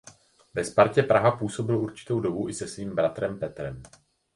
Ve 0.53 0.63
Spartě 0.65 1.03
Praha 1.03 1.31
působil 1.37 1.77
určitou 1.77 2.19
dobu 2.19 2.49
i 2.49 2.53
se 2.53 2.67
svým 2.67 2.95
bratrem 2.95 3.39
Petrem. 3.39 3.83